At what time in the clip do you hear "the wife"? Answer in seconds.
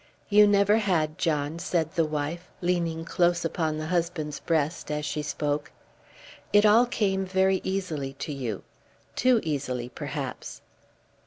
1.93-2.49